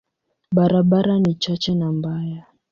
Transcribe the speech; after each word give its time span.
Barabara 0.53 1.19
ni 1.19 1.33
chache 1.35 1.75
na 1.75 1.91
mbaya. 1.91 2.45